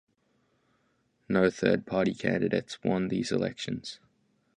[1.29, 3.99] No third party candidates won these elections.